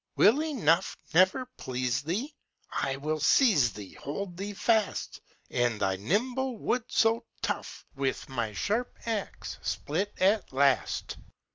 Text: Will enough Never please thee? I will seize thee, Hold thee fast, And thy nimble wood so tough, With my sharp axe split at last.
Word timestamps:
Will 0.15 0.41
enough 0.41 0.97
Never 1.13 1.45
please 1.57 2.01
thee? 2.01 2.33
I 2.71 2.95
will 2.95 3.19
seize 3.19 3.71
thee, 3.73 3.93
Hold 4.01 4.35
thee 4.35 4.55
fast, 4.55 5.21
And 5.51 5.79
thy 5.79 5.95
nimble 5.97 6.57
wood 6.57 6.85
so 6.87 7.23
tough, 7.43 7.85
With 7.95 8.27
my 8.27 8.51
sharp 8.51 8.91
axe 9.05 9.59
split 9.61 10.11
at 10.19 10.51
last. 10.51 11.17